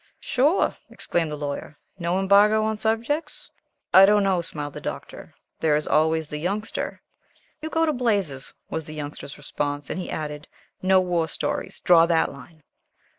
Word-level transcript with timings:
"Sure," 0.19 0.75
exclaimed 0.89 1.31
the 1.31 1.35
Lawyer. 1.35 1.77
"No 1.99 2.17
embargo 2.17 2.63
on 2.63 2.75
subjects?" 2.75 3.51
"I 3.93 4.07
don't 4.07 4.23
know," 4.23 4.41
smiled 4.41 4.73
the 4.73 4.81
Doctor. 4.81 5.35
"There 5.59 5.75
is 5.75 5.87
always 5.87 6.27
the 6.27 6.39
Youngster." 6.39 7.03
"You 7.61 7.69
go 7.69 7.85
to 7.85 7.93
blazes," 7.93 8.51
was 8.71 8.85
the 8.85 8.95
Youngster's 8.95 9.37
response, 9.37 9.91
and 9.91 9.99
he 9.99 10.09
added: 10.09 10.47
"No 10.81 10.99
war 11.01 11.27
stories. 11.27 11.81
Draw 11.81 12.07
that 12.07 12.31
line." 12.31 12.63